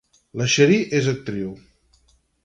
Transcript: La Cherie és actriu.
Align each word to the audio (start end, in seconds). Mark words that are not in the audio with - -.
La 0.41 0.45
Cherie 0.53 0.87
és 0.99 1.09
actriu. 1.11 1.51